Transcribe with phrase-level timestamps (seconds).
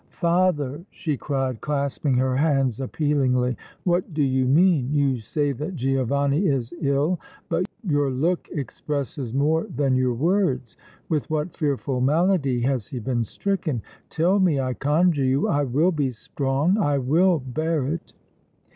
[0.09, 4.91] "Father!" she cried, clasping her hands appealingly, "what do you mean?
[4.91, 10.75] You say that Giovanni is ill, but your look expresses more than your words!
[11.07, 13.83] With what fearful malady has he been stricken?
[14.09, 15.47] Tell me, I conjure you!
[15.47, 18.13] I will be strong I will bear it!"